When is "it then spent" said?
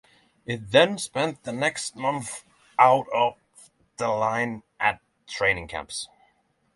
0.47-1.43